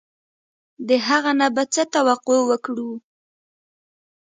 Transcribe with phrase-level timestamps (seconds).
[0.87, 2.91] د هغه نه به څه توقع وکړو.